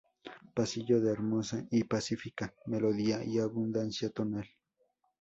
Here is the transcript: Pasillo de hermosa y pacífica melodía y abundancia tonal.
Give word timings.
Pasillo 0.55 0.99
de 0.99 1.11
hermosa 1.11 1.63
y 1.69 1.83
pacífica 1.83 2.55
melodía 2.65 3.23
y 3.23 3.37
abundancia 3.37 4.09
tonal. 4.09 4.49